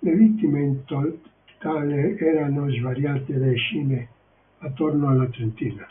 Le 0.00 0.10
vittime 0.16 0.62
in 0.62 0.84
totale 0.86 2.16
erano 2.16 2.70
svariate 2.70 3.34
decine, 3.36 4.08
attorno 4.60 5.08
alla 5.08 5.26
trentina. 5.26 5.86